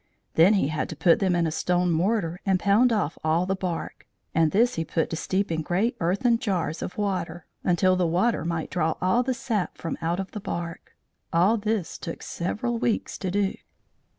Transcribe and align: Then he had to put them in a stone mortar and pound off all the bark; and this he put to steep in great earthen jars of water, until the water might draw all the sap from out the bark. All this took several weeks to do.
Then 0.33 0.55
he 0.55 0.69
had 0.69 0.89
to 0.89 0.95
put 0.95 1.19
them 1.19 1.35
in 1.35 1.45
a 1.45 1.51
stone 1.51 1.91
mortar 1.91 2.39
and 2.43 2.59
pound 2.59 2.91
off 2.91 3.19
all 3.23 3.45
the 3.45 3.55
bark; 3.55 4.07
and 4.33 4.49
this 4.49 4.73
he 4.73 4.83
put 4.83 5.11
to 5.11 5.15
steep 5.15 5.51
in 5.51 5.61
great 5.61 5.95
earthen 5.99 6.39
jars 6.39 6.81
of 6.81 6.97
water, 6.97 7.45
until 7.63 7.95
the 7.95 8.07
water 8.07 8.43
might 8.43 8.71
draw 8.71 8.95
all 8.99 9.21
the 9.21 9.35
sap 9.35 9.77
from 9.77 9.99
out 10.01 10.31
the 10.31 10.39
bark. 10.39 10.95
All 11.31 11.55
this 11.55 11.99
took 11.99 12.23
several 12.23 12.79
weeks 12.79 13.15
to 13.19 13.29
do. 13.29 13.53